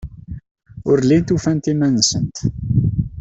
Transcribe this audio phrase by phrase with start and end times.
[0.89, 2.35] Ur llint ufant iman-nsent.